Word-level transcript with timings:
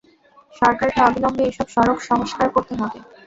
সরকারকে 0.55 0.99
অবিলম্বে 1.01 1.43
এসব 1.47 1.67
সড়ক 1.75 1.97
সংস্কার 2.09 2.47
করতে 2.55 2.73
হবে। 2.75 2.97